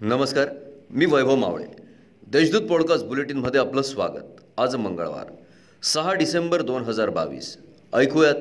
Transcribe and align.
नमस्कार 0.00 0.48
मी 0.90 1.06
वैभव 1.06 1.34
मावळे. 1.34 1.64
देशदूत 2.26 2.60
पॉडकास्ट 2.60 3.04
बुलेटिनमध्ये 3.04 3.60
आपलं 3.60 3.82
स्वागत. 3.82 4.40
आज 4.56 4.76
मंगळवार 4.76 5.32
सहा 5.82 6.14
डिसेंबर 6.14 6.62
दोन 6.62 6.82
हजार 6.82 7.10
बावीस. 7.10 7.58
ऐकूयात 7.94 8.34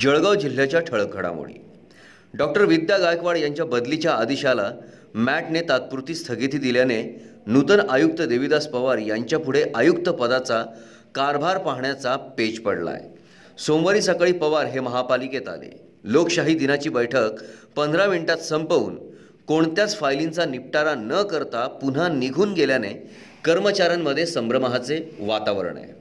जळगाव 0.00 0.34
जिल्ह्याच्या 0.34 0.80
ठळक 0.80 1.14
घडामोडी. 1.14 1.52
डॉक्टर 2.34 2.64
विद्या 2.64 2.98
गायकवाड 2.98 3.36
यांच्या 3.36 3.64
बदलीच्या 3.64 4.12
आदेशाला 4.12 4.72
मॅटने 5.14 5.60
तात्पुरती 5.60 6.14
स्थगिती 6.14 6.58
दिल्याने 6.58 7.24
नूतन 7.46 7.80
आयुक्त 7.90 8.22
देविदास 8.22 8.66
पवार 8.66 8.98
यांच्यापुढे 8.98 9.64
आयुक्त 9.74 10.08
पदाचा 10.08 10.64
कारभार 11.14 11.58
पाहण्याचा 11.58 12.16
पेच 12.16 12.60
पडला 12.60 12.90
आहे 12.90 13.18
सोमवारी 13.58 14.02
सकाळी 14.02 14.32
पवार 14.32 14.66
हे 14.66 14.80
महापालिकेत 14.80 15.48
आले. 15.48 15.88
लोकशाही 16.04 16.54
दिनाची 16.54 16.88
बैठक 16.88 17.30
पंधरा 17.76 18.06
मिनिटात 18.06 18.36
संपवून 18.36 19.11
कोणत्याच 19.46 19.96
फायलींचा 19.96 20.44
निपटारा 20.44 20.94
न 20.94 21.22
करता 21.22 21.66
पुन्हा 21.66 22.08
निघून 22.08 22.52
गेल्याने 22.52 22.92
कर्मचाऱ्यांमध्ये 23.44 24.26
संभ्रमाचे 24.26 25.16
वातावरण 25.18 25.76
आहे. 25.76 25.92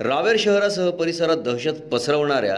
रावेर 0.00 0.36
शहरासह 0.38 0.90
परिसरात 0.90 1.36
दहशत 1.36 1.80
पसरवणाऱ्या 1.92 2.56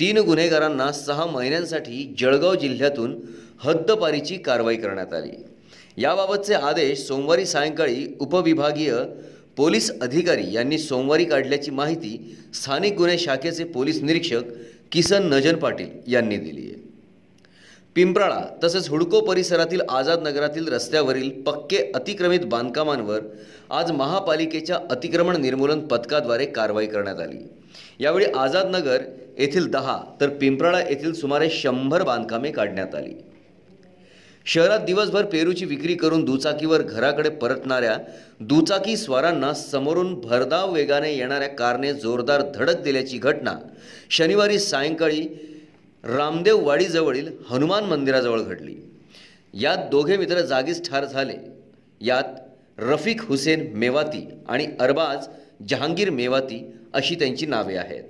तीन 0.00 0.18
गुन्हेगारांना 0.18 0.92
सहा 0.92 1.26
महिन्यांसाठी 1.26 2.14
जळगाव 2.18 2.54
जिल्ह्यातून 2.54 3.20
हद्दपारीची 3.60 4.36
कारवाई 4.36 4.76
करण्यात 4.76 5.12
आली. 5.14 5.30
याबाबतचे 5.96 6.54
आदेश 6.54 6.98
सोमवारी 6.98 7.46
सायंकाळी 7.46 8.06
उपविभागीय 8.20 8.94
पोलीस 9.56 9.90
अधिकारी 10.00 10.52
यांनी 10.52 10.78
सोमवारी 10.78 11.24
काढल्याची 11.24 11.70
माहिती 11.70 12.36
स्थानिक 12.54 12.94
गुन्हे 12.94 13.18
शाखेचे 13.18 13.64
पोलीस 13.64 14.02
निरीक्षक 14.02 14.42
किसन 14.92 15.22
नजन 15.22 15.56
पाटील 15.56 16.12
यांनी 16.12 16.36
दिली 16.36 16.66
आहे. 16.66 16.79
पिंपराळा 17.96 18.40
तसेच 18.62 18.88
हुडको 18.88 19.20
परिसरातील 19.20 19.80
आझाद 19.88 20.22
नगरातील 20.22 20.68
रस्त्यावरील 20.68 21.30
पक्के 21.46 21.78
अतिक्रमित 21.94 22.44
बांधकामांवर 22.46 23.20
आज 23.70 23.90
महापालिकेच्या 23.92 24.78
अतिक्रमण 24.90 25.40
निर्मूलन 25.40 25.80
पथकाद्वारे 25.86 26.46
कारवाई 26.46 26.86
करण्यात 26.86 27.20
आली. 27.20 27.38
यावेळी 28.00 28.26
आझाद 28.36 28.70
नगर 28.76 29.02
येथील 29.38 29.70
दहा 29.70 29.98
तर 30.20 30.28
पिंपराळा 30.28 30.80
येथील 30.80 31.12
सुमारे 31.12 31.48
शंभर 31.52 32.02
बांधकामे 32.02 32.50
काढण्यात 32.50 32.94
आली. 32.94 33.14
शहरात 34.46 34.80
दिवसभर 34.80 35.24
पेरूची 35.24 35.64
विक्री 35.64 35.94
करून 35.94 36.24
दुचाकीवर 36.24 36.82
घराकडे 36.82 37.28
परतणाऱ्या 37.30 37.96
दुचाकी 38.40 38.96
स्वारांना 38.96 39.52
समोरून 39.54 40.14
भरधाव 40.20 40.72
वेगाने 40.72 41.12
येणाऱ्या 41.12 41.48
कारने 41.48 41.92
जोरदार 41.94 42.42
धडक 42.54 42.82
दिल्याची 42.82 43.18
घटना 43.18 43.56
शनिवारी 44.10 44.58
सायंकाळी 44.58 45.26
रामदेव 46.04 46.66
वाडीजवळील 46.66 47.28
हनुमान 47.50 47.84
मंदिराजवळ 47.84 48.40
घडली. 48.40 48.74
यात 49.54 49.76
दोघे 49.90 50.16
मित्र 50.16 50.40
जागीच 50.40 50.90
ठार 50.90 51.04
झाले. 51.04 51.34
यात 52.00 52.24
रफिक 52.78 53.22
हुसेन 53.22 53.66
मेवाती 53.74 54.28
आणि 54.48 54.66
अरबाज 54.80 55.26
जहांगीर 55.68 56.10
मेवाती 56.10 56.72
अशी 56.92 57.14
त्यांची 57.14 57.46
नावे 57.46 57.76
आहेत. 57.76 58.02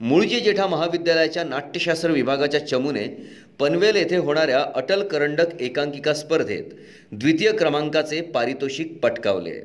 मुळजी 0.00 0.40
जेठा 0.40 0.66
महाविद्यालयाच्या 0.66 1.44
नाट्यशास्त्र 1.44 2.10
विभागाच्या 2.10 2.66
चमूने 2.66 3.06
पनवेल 3.58 3.96
येथे 3.96 4.16
होणाऱ्या 4.16 4.64
अटल 4.74 5.02
करंडक 5.02 5.60
एकांकिका 5.60 6.14
स्पर्धेत 6.14 6.64
द्वितीय 7.12 7.52
क्रमांकाचे 7.52 8.20
पारितोषिक 8.20 8.98
पटकावले. 9.00 9.60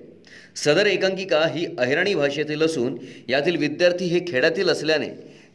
सदर 0.55 0.85
एकांकिका 0.85 1.45
ही 1.47 1.65
अहिराणी 1.77 2.13
भाषेतील 2.15 2.61
असून 2.61 2.97
यातील 3.29 3.55
विद्यार्थी 3.55 4.05
हे 4.05 4.19
खेड्यातील 4.27 4.69
असल्याने 4.69 5.38